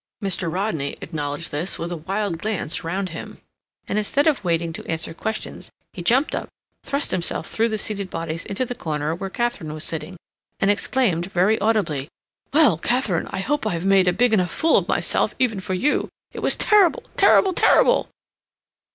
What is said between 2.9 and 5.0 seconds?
him, and, instead of waiting to